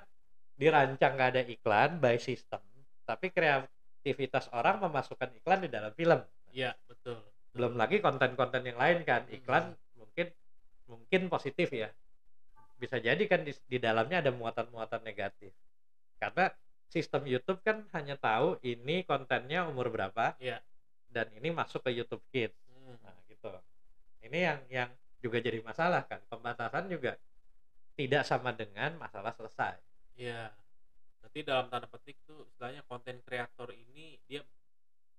dirancang 0.52 1.12
nggak 1.16 1.30
ada 1.32 1.42
iklan 1.48 1.90
by 1.96 2.20
system, 2.20 2.60
tapi 3.08 3.32
kreativitas 3.32 4.52
orang 4.52 4.84
memasukkan 4.84 5.32
iklan 5.40 5.64
di 5.64 5.70
dalam 5.72 5.90
film. 5.96 6.20
Iya, 6.52 6.76
betul. 6.86 7.18
belum 7.52 7.76
lagi 7.76 8.00
konten-konten 8.00 8.64
yang 8.64 8.80
lain 8.80 9.04
kan 9.04 9.28
iklan 9.28 9.76
mungkin 9.92 10.32
mungkin 10.88 11.28
positif 11.28 11.68
ya 11.68 11.92
bisa 12.82 12.98
jadi 12.98 13.22
kan 13.30 13.46
di, 13.46 13.54
di 13.70 13.78
dalamnya 13.78 14.18
ada 14.18 14.34
muatan-muatan 14.34 15.06
negatif 15.06 15.54
karena 16.18 16.50
sistem 16.90 17.22
YouTube 17.24 17.62
kan 17.62 17.86
hanya 17.94 18.18
tahu 18.18 18.58
ini 18.60 19.06
kontennya 19.06 19.70
umur 19.70 19.86
berapa 19.88 20.34
Iya. 20.42 20.58
dan 21.08 21.30
ini 21.38 21.54
masuk 21.54 21.86
ke 21.86 21.94
YouTube 21.94 22.22
Kids 22.34 22.58
Hmm. 22.82 22.98
nah 23.06 23.14
gitu 23.30 23.46
ini 24.26 24.38
yang 24.42 24.58
yang 24.66 24.90
juga 25.22 25.38
jadi 25.38 25.62
masalah 25.62 26.02
kan 26.10 26.18
pembatasan 26.26 26.90
juga 26.90 27.14
tidak 27.94 28.26
sama 28.26 28.50
dengan 28.50 28.98
masalah 28.98 29.30
selesai 29.38 29.78
Iya. 30.18 30.50
Berarti 31.22 31.40
dalam 31.46 31.70
tanda 31.70 31.86
petik 31.86 32.18
tuh 32.26 32.42
istilahnya 32.50 32.82
konten 32.84 33.22
kreator 33.22 33.70
ini 33.70 34.18
dia 34.26 34.42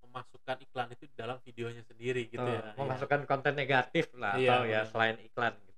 memasukkan 0.03 0.59
iklan 0.61 0.91
itu 0.91 1.07
dalam 1.15 1.39
videonya 1.41 1.81
sendiri 1.87 2.27
gitu 2.27 2.43
Tuh, 2.43 2.51
ya. 2.59 2.75
Memasukkan 2.75 3.23
konten 3.23 3.55
negatif 3.55 4.11
lah 4.19 4.35
Iya, 4.35 4.51
atau 4.51 4.61
ya 4.67 4.81
selain 4.83 5.17
iklan 5.23 5.55
gitu 5.63 5.72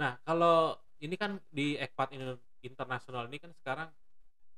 Nah, 0.00 0.16
kalau 0.24 0.78
ini 1.02 1.18
kan 1.18 1.36
di 1.50 1.74
Ekpat 1.76 2.14
Internasional 2.62 3.26
ini 3.26 3.42
kan 3.42 3.50
sekarang 3.52 3.88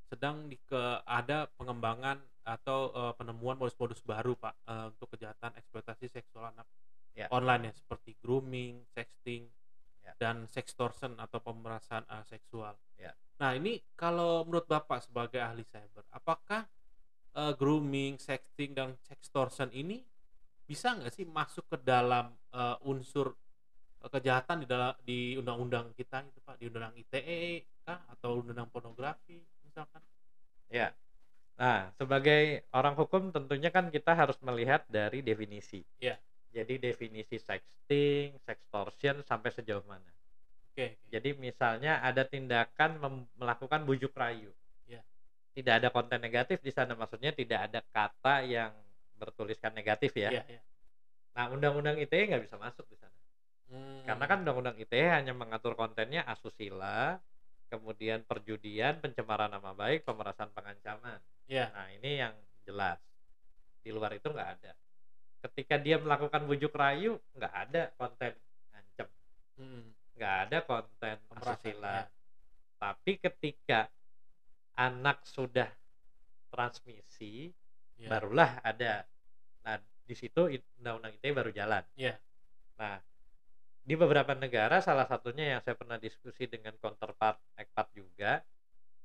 sedang 0.05 0.45
di 0.45 0.55
ke 0.61 1.01
ada 1.03 1.49
pengembangan 1.57 2.21
atau 2.45 2.93
eh, 2.93 3.13
penemuan 3.17 3.57
modus-modus 3.57 4.05
baru, 4.05 4.37
Pak, 4.37 4.55
eh, 4.69 4.85
untuk 4.93 5.17
kejahatan 5.17 5.57
eksploitasi 5.57 6.07
seksual 6.13 6.53
anak 6.53 6.67
Ya. 7.15 7.31
online 7.31 7.71
ya 7.71 7.73
seperti 7.79 8.11
grooming, 8.19 8.83
sexting, 8.91 9.47
Ya. 10.03 10.11
dan 10.19 10.51
sextortion 10.51 11.15
atau 11.15 11.39
pemerasan 11.39 12.03
eh, 12.05 12.23
seksual. 12.27 12.75
Ya. 12.99 13.15
Nah, 13.41 13.55
ini 13.55 13.81
kalau 13.97 14.43
menurut 14.45 14.67
Bapak 14.67 15.07
sebagai 15.07 15.39
ahli 15.41 15.63
cyber, 15.65 16.05
apakah 16.11 16.67
eh, 17.35 17.53
grooming, 17.57 18.19
sexting 18.21 18.75
dan 18.77 18.93
sextortion 19.01 19.71
ini 19.73 20.03
bisa 20.65 20.93
nggak 20.97 21.13
sih 21.13 21.25
masuk 21.25 21.65
ke 21.71 21.77
dalam 21.81 22.35
eh, 22.53 22.77
unsur 22.85 23.33
kejahatan 24.09 24.63
di 24.63 24.67
dalam 24.69 24.93
di 25.01 25.19
undang-undang 25.39 25.91
kita 25.97 26.21
itu 26.25 26.39
Pak, 26.43 26.61
di 26.61 26.69
undang-undang 26.69 26.95
ITE 26.99 27.65
kah 27.85 28.01
atau 28.11 28.41
undang-undang 28.41 28.69
pornografi 28.69 29.41
misalkan? 29.65 30.01
Ya. 30.69 30.93
Nah, 31.55 31.87
sebagai 31.95 32.67
orang 32.75 32.99
hukum 32.99 33.31
tentunya 33.31 33.71
kan 33.71 33.87
kita 33.87 34.11
harus 34.11 34.35
melihat 34.43 34.83
dari 34.91 35.23
definisi. 35.23 35.83
Iya. 36.03 36.19
Jadi 36.51 36.79
definisi 36.79 37.39
sexting, 37.39 38.35
sextortion 38.43 39.23
sampai 39.23 39.49
sejauh 39.51 39.83
mana. 39.87 40.11
Oke. 40.71 40.99
Jadi 41.07 41.35
misalnya 41.39 42.03
ada 42.03 42.27
tindakan 42.27 42.99
melakukan 43.39 43.87
bujuk 43.87 44.11
rayu. 44.15 44.51
Iya. 44.87 44.99
Tidak 45.55 45.73
ada 45.79 45.87
konten 45.91 46.19
negatif 46.19 46.59
di 46.59 46.71
sana 46.75 46.95
maksudnya 46.99 47.31
tidak 47.31 47.71
ada 47.71 47.79
kata 47.79 48.43
yang 48.43 48.75
bertuliskan 49.15 49.71
negatif 49.71 50.11
ya. 50.11 50.35
Iya, 50.35 50.43
iya. 50.51 50.61
Nah, 51.35 51.51
undang-undang 51.51 51.95
ITE 51.99 52.31
nggak 52.31 52.43
bisa 52.43 52.59
masuk 52.59 52.83
di 52.91 52.99
sana. 52.99 53.14
Hmm. 53.65 54.05
Karena 54.05 54.25
kan 54.29 54.37
undang-undang 54.45 54.77
ITE 54.77 55.09
hanya 55.09 55.33
mengatur 55.33 55.73
kontennya 55.73 56.21
asusila, 56.23 57.17
kemudian 57.67 58.21
perjudian, 58.23 59.01
pencemaran 59.01 59.49
nama 59.49 59.73
baik, 59.73 60.05
pemerasan 60.05 60.53
pengancaman. 60.53 61.17
Iya. 61.49 61.73
Nah, 61.73 61.87
ini 61.97 62.11
yang 62.21 62.35
jelas. 62.65 63.01
Di 63.81 63.89
luar 63.89 64.13
itu 64.13 64.29
nggak 64.29 64.49
ada. 64.61 64.73
Ketika 65.49 65.77
dia 65.77 65.97
melakukan 65.97 66.45
bujuk 66.45 66.73
rayu, 66.73 67.17
nggak 67.37 67.53
ada 67.53 67.83
konten 67.97 68.33
ngancem, 68.73 69.07
Hmm. 69.57 69.93
nggak 70.17 70.35
ada 70.49 70.57
konten 70.65 71.15
Pemerasan, 71.29 71.53
asusila. 71.57 71.93
ya. 72.01 72.05
Tapi 72.81 73.11
ketika 73.17 73.79
anak 74.77 75.25
sudah 75.25 75.69
transmisi, 76.49 77.49
Iya. 77.97 78.09
barulah 78.11 78.59
ada. 78.61 79.05
Nah, 79.65 79.77
di 80.05 80.13
situ 80.13 80.49
undang-undang 80.77 81.13
ITE 81.17 81.29
baru 81.33 81.51
jalan. 81.53 81.83
Iya. 81.95 82.17
Nah, 82.77 82.99
di 83.85 83.93
beberapa 83.93 84.33
negara, 84.33 84.81
salah 84.81 85.05
satunya 85.05 85.55
yang 85.57 85.61
saya 85.61 85.77
pernah 85.77 86.01
diskusi 86.01 86.49
dengan 86.49 86.73
counterpart 86.81 87.37
ECPAT 87.53 87.87
juga, 87.93 88.41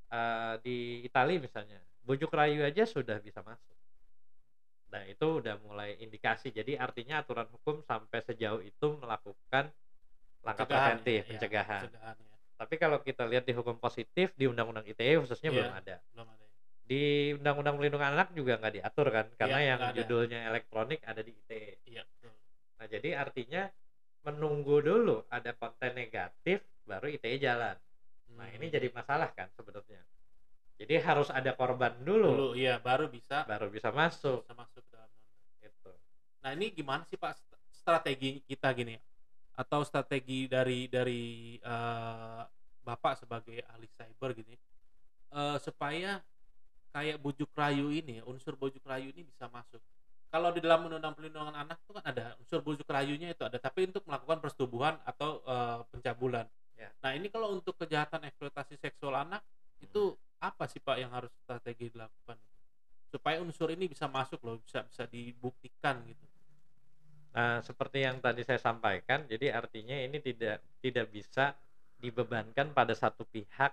eh, 0.09 0.55
di 0.65 1.05
Italia 1.05 1.37
misalnya, 1.37 1.77
bujuk 2.01 2.33
rayu 2.33 2.65
aja 2.65 2.89
sudah 2.89 3.21
bisa 3.21 3.45
masuk. 3.45 3.77
Nah, 4.91 5.05
itu 5.07 5.23
udah 5.23 5.55
mulai 5.63 5.95
indikasi. 6.03 6.51
Jadi 6.51 6.75
artinya 6.75 7.23
aturan 7.23 7.47
hukum 7.53 7.85
sampai 7.87 8.25
sejauh 8.27 8.59
itu 8.59 8.87
melakukan 8.99 9.71
langkah 10.43 10.65
Pencegahan, 10.67 10.99
preventif, 10.99 11.23
ya, 11.23 11.31
pencegahan. 11.31 11.83
pencegahan, 11.87 12.17
ya. 12.19 12.37
Tapi 12.59 12.75
kalau 12.81 12.99
kita 13.05 13.23
lihat 13.29 13.45
di 13.47 13.55
hukum 13.55 13.77
positif, 13.79 14.33
di 14.35 14.49
Undang-Undang 14.51 14.89
ITE 14.91 15.21
khususnya 15.23 15.53
Iya. 15.53 15.57
belum 15.63 15.73
ada. 15.77 15.97
Belum 16.17 16.27
ada. 16.33 16.43
ya. 16.43 16.51
Di 16.91 17.03
Undang-Undang 17.39 17.77
Pelindungan 17.79 18.11
Anak 18.19 18.29
juga 18.35 18.59
nggak 18.59 18.75
diatur 18.83 19.07
kan, 19.15 19.27
karena 19.39 19.59
Iya, 19.63 19.69
yang 19.77 19.81
ada. 19.85 19.95
judulnya 19.95 20.41
elektronik 20.51 21.01
ada 21.07 21.21
di 21.23 21.33
ITE. 21.39 22.03
Betul. 22.03 22.33
Nah, 22.81 22.87
jadi 22.91 23.09
artinya 23.15 23.63
menunggu 24.27 24.77
dulu 24.89 25.17
ada 25.37 25.51
konten 25.61 25.93
negatif 25.97 26.59
baru 26.89 27.07
ITE 27.15 27.37
jalan. 27.47 27.77
Nah, 28.37 28.47
Hmm. 28.49 28.57
ini 28.57 28.67
jadi 28.75 28.89
masalah 28.99 29.31
kan 29.39 29.49
sebenarnya. 29.57 30.03
Jadi 30.81 30.95
harus 31.09 31.29
ada 31.29 31.53
korban 31.61 31.93
dulu, 32.09 32.29
dulu 32.33 32.47
iya 32.57 32.81
baru 32.81 33.05
bisa 33.13 33.45
baru 33.45 33.69
bisa 33.69 33.93
masuk 33.93 34.43
bisa 34.45 34.55
masuk 34.57 34.83
ke 34.89 34.91
dalam 34.97 35.11
gitu. 35.61 35.93
Nah 36.43 36.51
ini 36.57 36.73
gimana 36.73 37.05
sih 37.05 37.21
Pak 37.21 37.33
st- 37.37 37.61
strategi 37.69 38.41
kita 38.49 38.73
gini 38.73 38.97
atau 39.61 39.81
strategi 39.85 40.49
dari 40.49 40.89
dari 40.89 41.23
eh, 41.61 42.43
Bapak 42.81 43.15
sebagai 43.21 43.61
ahli 43.69 43.89
cyber 43.93 44.31
gini 44.41 44.57
eh, 45.37 45.59
supaya 45.61 46.21
kayak 46.95 47.21
bujuk 47.25 47.51
rayu 47.55 47.93
ini 47.95 48.25
unsur 48.27 48.55
bujuk 48.59 48.83
rayu 48.89 49.13
ini 49.15 49.23
bisa 49.27 49.47
masuk. 49.53 49.83
Kalau 50.31 50.55
di 50.55 50.63
dalam 50.63 50.87
undang-undang 50.87 51.19
perlindungan 51.19 51.55
anak 51.59 51.83
itu 51.83 51.91
kan 51.91 52.05
ada 52.07 52.39
unsur 52.39 52.63
bujuk 52.63 52.87
rayunya 52.87 53.35
itu 53.35 53.43
ada 53.43 53.59
tapi 53.59 53.91
untuk 53.91 54.07
melakukan 54.07 54.39
persetubuhan 54.39 54.95
atau 55.03 55.43
eh, 55.43 55.79
pencabulan. 55.91 56.47
Ya. 56.79 56.89
Nah 57.03 57.19
ini 57.19 57.27
kalau 57.29 57.51
untuk 57.51 57.75
kejahatan 57.77 58.23
eksploitasi 58.31 58.79
seksual 58.79 59.19
anak 59.19 59.43
itu 59.83 60.15
apa 60.39 60.71
sih 60.71 60.79
Pak 60.79 60.97
yang 61.03 61.11
harus 61.11 61.35
strategi 61.43 61.91
dilakukan? 61.91 62.39
supaya 63.11 63.43
unsur 63.43 63.75
ini 63.75 63.91
bisa 63.91 64.07
masuk 64.07 64.39
loh 64.47 64.63
bisa 64.63 64.87
bisa 64.87 65.05
dibuktikan 65.11 65.99
gitu 66.07 66.25
Nah, 67.31 67.63
seperti 67.63 68.03
yang 68.03 68.19
tadi 68.19 68.43
saya 68.43 68.59
sampaikan, 68.59 69.23
jadi 69.31 69.55
artinya 69.55 69.95
ini 69.95 70.19
tidak 70.19 70.67
tidak 70.83 71.07
bisa 71.15 71.55
dibebankan 72.03 72.75
pada 72.75 72.91
satu 72.91 73.23
pihak 73.23 73.71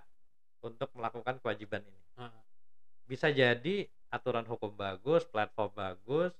untuk 0.62 0.86
melakukan 0.94 1.42
kewajiban 1.42 1.82
ini. 1.82 2.02
Heeh. 2.22 2.42
Bisa 3.10 3.34
jadi 3.34 3.82
aturan 4.14 4.46
hukum 4.46 4.78
bagus, 4.78 5.26
platform 5.26 5.74
bagus, 5.74 6.30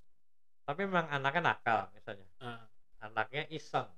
tapi 0.68 0.84
memang 0.84 1.08
anaknya 1.08 1.56
nakal 1.56 1.88
misalnya. 1.96 2.28
Heeh. 2.44 2.60
Anaknya 3.00 3.48
iseng. 3.48 3.88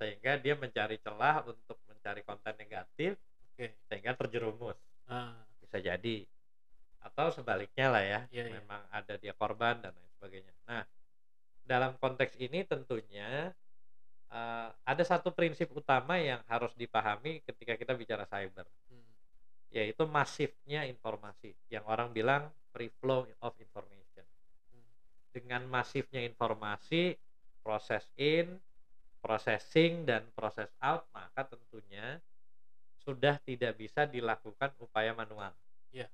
Sehingga 0.00 0.40
dia 0.40 0.56
mencari 0.56 0.96
celah 0.96 1.44
untuk 1.44 1.76
mencari 1.84 2.24
konten 2.24 2.56
negatif 2.56 3.20
oke 3.52 3.66
sehingga 3.92 4.16
terjerumus. 4.16 4.80
Heeh. 5.12 5.36
Bisa 5.60 5.76
jadi. 5.84 6.24
Atau 7.04 7.28
sebaliknya 7.36 7.92
lah 7.92 8.00
ya, 8.00 8.20
Iya, 8.32 8.44
iya. 8.48 8.52
memang 8.56 8.80
ada 8.88 9.14
dia 9.20 9.36
korban 9.36 9.76
dan 9.84 9.92
lain 9.92 10.10
sebagainya. 10.16 10.54
Nah, 10.64 10.82
dalam 11.68 12.00
konteks 12.00 12.40
ini 12.40 12.64
tentunya 12.64 13.52
eh, 14.28 14.68
ada 14.72 15.04
satu 15.04 15.32
prinsip 15.32 15.68
utama 15.72 16.16
yang 16.20 16.40
harus 16.48 16.72
dipahami 16.76 17.40
ketika 17.44 17.76
kita 17.80 17.92
bicara 17.96 18.24
cyber, 18.28 18.68
Hmm. 18.92 19.08
yaitu 19.72 20.04
masifnya 20.04 20.84
informasi, 20.84 21.56
yang 21.72 21.84
orang 21.88 22.12
bilang 22.12 22.52
free 22.72 22.92
flow 23.00 23.24
of 23.40 23.52
information. 23.56 23.97
Dengan 25.38 25.62
masifnya 25.70 26.18
informasi, 26.26 27.14
proses 27.62 28.02
in, 28.18 28.58
processing 29.22 30.02
dan 30.02 30.26
proses 30.34 30.66
out, 30.82 31.06
maka 31.14 31.46
tentunya 31.46 32.18
sudah 33.06 33.38
tidak 33.46 33.78
bisa 33.78 34.02
dilakukan 34.02 34.74
upaya 34.82 35.14
manual. 35.14 35.54
Iya. 35.94 36.10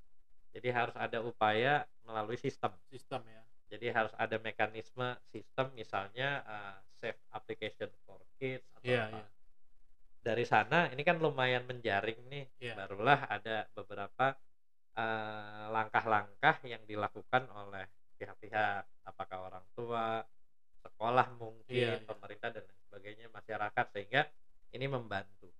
Jadi 0.52 0.68
harus 0.68 0.92
ada 1.00 1.24
upaya 1.24 1.88
melalui 2.04 2.36
sistem. 2.36 2.70
sistem 2.92 3.24
ya 3.24 3.42
Jadi 3.72 3.90
harus 3.90 4.12
ada 4.20 4.36
mekanisme 4.38 5.16
sistem 5.32 5.72
misalnya 5.74 6.44
uh, 6.46 6.76
save 7.00 7.18
application 7.34 7.90
for 8.06 8.20
kids 8.38 8.62
atau 8.76 8.86
Iya, 8.86 9.02
apa. 9.08 9.18
iya. 9.18 9.26
Dari 10.20 10.44
sana 10.46 10.78
ini 10.92 11.02
kan 11.02 11.16
lumayan 11.18 11.64
menjaring 11.64 12.20
nih. 12.28 12.44
Iya. 12.60 12.74
Barulah 12.76 13.24
ada 13.26 13.66
beberapa 13.74 14.36
uh, 14.94 15.64
langkah-langkah 15.74 16.62
yang 16.68 16.84
dilakukan 16.86 17.50
oleh 17.50 17.88
pihak-pihak 18.24 18.82
apakah 19.04 19.38
orang 19.52 19.66
tua, 19.76 20.24
sekolah 20.80 21.28
mungkin, 21.36 21.76
Iya, 21.76 22.00
iya. 22.00 22.08
pemerintah 22.08 22.48
dan 22.48 22.64
lain 22.64 22.80
sebagainya, 22.88 23.26
masyarakat 23.28 23.86
sehingga 23.92 24.22
ini 24.72 24.86
membantu. 24.88 25.52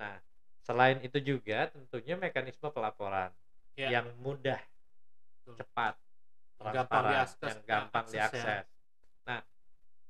Nah, 0.00 0.16
selain 0.64 0.98
itu 1.04 1.20
juga 1.20 1.68
tentunya 1.68 2.16
mekanisme 2.16 2.72
pelaporan 2.72 3.28
Iya. 3.76 4.00
yang 4.00 4.06
mudah, 4.24 4.60
Betul. 5.44 5.60
cepat, 5.60 5.94
gampang 6.72 7.04
diakses- 7.12 7.44
yang 7.44 7.60
gampang 7.68 8.06
diakses 8.08 8.44
ya. 8.44 8.64
Nah, 9.28 9.40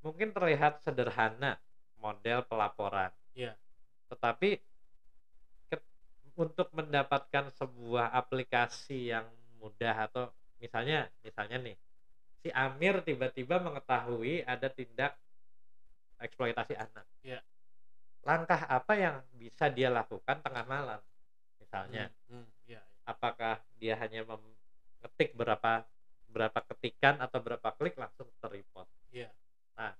mungkin 0.07 0.31
terlihat 0.31 0.79
sederhana 0.87 1.59
model 1.99 2.47
pelaporan. 2.47 3.11
Iya. 3.35 3.59
Tetapi 4.07 4.63
untuk 6.35 6.67
mendapatkan 6.75 7.47
sebuah 7.55 8.11
aplikasi 8.11 9.15
yang 9.15 9.27
mudah 9.63 10.11
atau 10.11 10.35
misalnya 10.65 11.13
misalnya 11.21 11.61
nih 11.61 11.77
si 12.41 12.49
Amir 12.53 13.05
tiba-tiba 13.05 13.61
mengetahui 13.61 14.45
ada 14.49 14.69
tindak 14.73 15.17
eksploitasi 16.21 16.77
anak. 16.77 17.05
Iya. 17.21 17.41
Langkah 18.25 18.65
apa 18.65 18.93
yang 18.97 19.17
bisa 19.37 19.69
dia 19.69 19.93
lakukan 19.93 20.41
tengah 20.41 20.65
malam? 20.65 21.01
Misalnya, 21.61 22.09
Hmm, 22.29 22.41
hmm, 22.41 22.47
iya. 22.69 22.81
apakah 23.05 23.61
dia 23.77 23.97
hanya 24.01 24.25
mengetik 24.25 25.37
berapa 25.37 25.85
berapa 26.29 26.61
ketikan 26.75 27.21
atau 27.23 27.39
berapa 27.39 27.69
klik 27.79 27.95
langsung 27.95 28.27
terreport. 28.43 28.89
Iya. 29.15 29.31
Nah, 29.79 29.95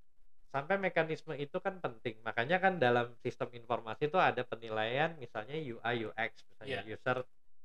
sampai 0.51 0.77
mekanisme 0.83 1.31
itu 1.39 1.63
kan 1.63 1.79
penting. 1.79 2.19
Makanya 2.27 2.59
kan 2.59 2.77
dalam 2.83 3.15
sistem 3.23 3.55
informasi 3.55 4.11
itu 4.11 4.19
ada 4.19 4.43
penilaian 4.43 5.15
misalnya 5.17 5.55
UI 5.55 6.11
UX, 6.11 6.43
misalnya 6.51 6.83
Iya. 6.83 6.99
user 6.99 7.19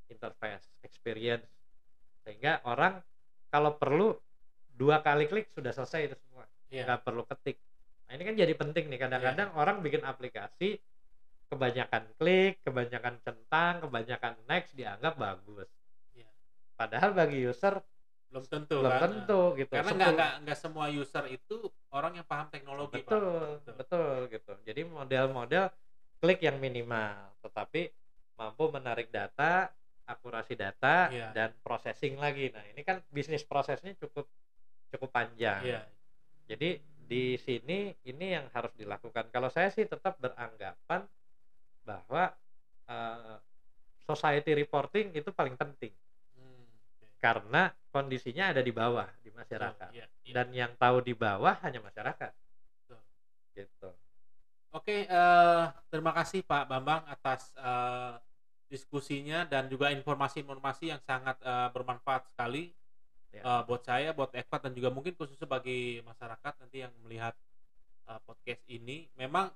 interface 0.08 0.70
experience. 0.86 1.50
Sehingga 2.24 2.64
orang 2.68 3.00
kalau 3.50 3.76
perlu 3.76 4.16
dua 4.74 5.04
kali 5.04 5.28
klik 5.28 5.52
sudah 5.52 5.74
selesai 5.76 6.12
itu 6.12 6.16
semua. 6.28 6.46
Iya. 6.70 6.86
Nggak 6.88 7.02
perlu 7.04 7.24
ketik. 7.28 7.58
Nah, 8.08 8.12
ini 8.18 8.24
kan 8.26 8.36
jadi 8.40 8.54
penting 8.56 8.86
nih. 8.90 9.00
Kadang-kadang 9.00 9.50
orang 9.54 9.84
bikin 9.86 10.02
aplikasi 10.02 10.80
kebanyakan 11.50 12.04
klik, 12.16 12.62
kebanyakan 12.62 13.18
centang, 13.26 13.82
kebanyakan 13.82 14.34
next 14.46 14.78
dianggap 14.78 15.18
bagus. 15.18 15.70
Iya. 16.14 16.30
Padahal 16.78 17.12
bagi 17.18 17.42
user 17.44 17.82
belum 18.30 18.46
tentu 18.46 18.78
belum 18.78 18.94
kan 18.94 19.10
tentu 19.10 19.42
gitu. 19.58 19.74
karena 19.74 19.90
nggak 19.90 20.12
nggak 20.14 20.34
nggak 20.46 20.58
semua 20.62 20.86
user 20.94 21.26
itu 21.34 21.66
orang 21.90 22.22
yang 22.22 22.28
paham 22.30 22.46
teknologi 22.54 23.02
Pak. 23.02 23.10
betul, 23.10 23.74
betul 23.74 24.18
gitu. 24.30 24.54
Jadi 24.70 24.82
model-model 24.86 25.66
klik 26.22 26.40
yang 26.46 26.62
minimal, 26.62 27.34
tetapi 27.42 27.90
mampu 28.38 28.70
menarik 28.70 29.10
data, 29.10 29.74
akurasi 30.10 30.58
data 30.58 31.14
Iya. 31.14 31.30
dan 31.38 31.50
processing 31.62 32.18
lagi. 32.18 32.50
Nah, 32.50 32.66
ini 32.74 32.82
kan 32.82 32.98
bisnis 33.14 33.46
prosesnya 33.46 33.94
cukup 34.02 34.26
cukup 34.90 35.10
panjang. 35.14 35.62
Iya. 35.62 35.82
Jadi 36.50 36.82
di 37.10 37.38
sini 37.38 37.94
ini 38.06 38.26
yang 38.34 38.50
harus 38.54 38.74
dilakukan. 38.74 39.30
Kalau 39.30 39.50
saya 39.54 39.70
sih 39.70 39.86
tetap 39.86 40.18
beranggapan 40.18 41.06
bahwa 41.86 42.34
eh, 42.90 43.38
society 44.06 44.58
reporting 44.58 45.14
itu 45.14 45.30
paling 45.30 45.54
penting 45.54 45.94
Hmm, 46.34 46.66
karena 47.22 47.70
kondisinya 47.94 48.50
ada 48.50 48.62
di 48.66 48.74
bawah 48.74 49.06
di 49.22 49.30
masyarakat. 49.30 49.90
Iya, 49.94 50.06
iya. 50.26 50.34
Dan 50.34 50.48
yang 50.54 50.72
tahu 50.78 51.06
di 51.06 51.14
bawah 51.14 51.54
hanya 51.62 51.82
masyarakat. 51.82 52.34
Betul. 52.86 53.00
Gitu. 53.54 53.90
Oke, 54.70 55.06
eh, 55.10 55.64
terima 55.90 56.14
kasih 56.14 56.46
Pak 56.46 56.66
Bambang 56.70 57.06
atas 57.10 57.54
eh, 57.58 58.14
diskusinya 58.70 59.44
dan 59.44 59.66
juga 59.68 59.90
informasi-informasi 59.90 60.94
yang 60.94 61.02
sangat 61.04 61.36
eh, 61.42 61.70
bermanfaat 61.74 62.30
sekali 62.32 62.72
Ya. 63.30 63.46
eh, 63.46 63.62
buat 63.70 63.86
saya, 63.86 64.10
buat 64.10 64.34
Ekpat 64.34 64.66
dan 64.66 64.74
juga 64.74 64.90
mungkin 64.90 65.14
khususnya 65.14 65.46
bagi 65.46 66.02
masyarakat 66.02 66.54
nanti 66.66 66.82
yang 66.82 66.94
melihat 67.06 67.38
eh, 68.10 68.20
podcast 68.26 68.64
ini. 68.66 69.06
Memang 69.14 69.50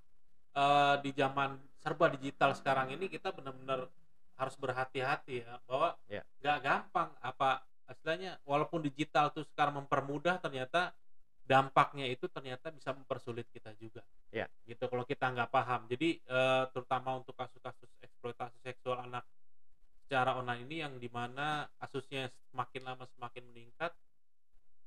eh, 0.54 0.96
di 1.02 1.10
zaman 1.18 1.58
serba 1.82 2.10
digital 2.14 2.54
sekarang 2.54 2.94
ini 2.94 3.10
kita 3.10 3.34
benar-benar 3.34 3.90
harus 4.38 4.56
berhati-hati 4.58 5.46
ya 5.46 5.58
bahwa 5.70 5.94
Ya. 6.10 6.22
nggak 6.42 6.58
gampang 6.62 7.10
apa 7.22 7.62
istilahnya 7.90 8.38
walaupun 8.46 8.82
digital 8.82 9.30
tuh 9.30 9.46
sekarang 9.54 9.78
mempermudah 9.86 10.42
ternyata 10.42 10.94
dampaknya 11.44 12.08
itu 12.08 12.32
ternyata 12.32 12.72
bisa 12.72 12.96
mempersulit 12.96 13.48
kita 13.52 13.76
juga 13.76 14.00
Ya. 14.34 14.48
gitu 14.66 14.88
kalau 14.90 15.04
kita 15.06 15.30
nggak 15.30 15.52
paham 15.52 15.86
jadi 15.92 16.18
eh, 16.24 16.64
terutama 16.72 17.20
untuk 17.20 17.36
kasus-kasus 17.36 17.92
eksploitasi 18.02 18.58
seksual 18.64 19.04
anak 19.04 19.28
secara 20.08 20.40
online 20.40 20.64
ini 20.66 20.76
yang 20.82 20.96
di 20.98 21.12
mana 21.12 21.68
kasusnya 21.78 22.32
semakin 22.50 22.82
lama 22.88 23.06
semakin 23.14 23.44
meningkat 23.52 23.92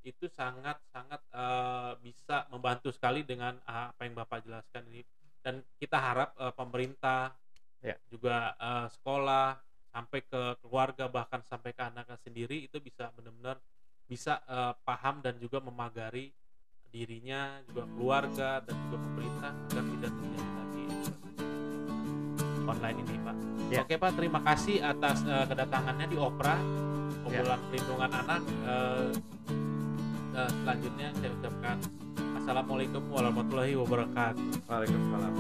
itu 0.03 0.27
sangat 0.33 0.81
sangat 0.91 1.21
eh, 1.31 1.93
bisa 2.01 2.49
membantu 2.49 2.89
sekali 2.91 3.23
dengan 3.23 3.61
apa 3.69 4.09
yang 4.09 4.17
bapak 4.17 4.43
jelaskan 4.49 4.89
ini 4.91 5.05
dan 5.45 5.61
kita 5.77 6.01
harap 6.01 6.31
eh, 6.41 6.53
pemerintah 6.57 7.37
Ya. 7.85 7.95
juga 8.11 8.57
sekolah 8.89 9.61
sampai 9.95 10.25
ke 10.25 10.59
keluarga 10.65 11.07
bahkan 11.07 11.45
sampai 11.45 11.71
ke 11.71 11.87
anaknya 11.87 12.19
sendiri 12.19 12.67
itu 12.67 12.83
bisa 12.83 13.13
benar-benar 13.15 13.61
bisa 14.11 14.43
paham 14.83 15.21
dan 15.23 15.37
juga 15.39 15.63
memagari 15.63 16.33
dirinya 16.97 17.61
juga 17.69 17.85
keluarga 17.93 18.65
dan 18.65 18.73
juga 18.89 18.97
pemerintah 19.05 19.53
agar 19.53 19.85
tidak 19.85 20.13
terjadi 20.17 20.49
lagi 20.57 20.85
online 22.65 22.99
ini 23.05 23.17
pak. 23.21 23.37
Ya. 23.69 23.81
Oke 23.85 23.95
pak 24.01 24.17
terima 24.17 24.41
kasih 24.41 24.81
atas 24.81 25.21
eh, 25.29 25.45
kedatangannya 25.45 26.07
di 26.09 26.17
Opera 26.17 26.57
obrolan 27.29 27.61
perlindungan 27.69 28.11
anak. 28.17 28.43
Eh, 28.49 29.13
eh, 30.41 30.51
selanjutnya 30.65 31.09
saya 31.21 31.31
ucapkan 31.37 31.77
assalamualaikum 32.41 33.03
warahmatullahi 33.13 33.77
wabarakatuh. 33.77 34.65
Waalaikumsalam. 34.65 35.33